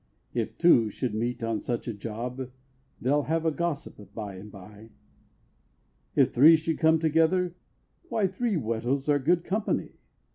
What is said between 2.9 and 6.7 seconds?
They'll have a gossip by and by. If three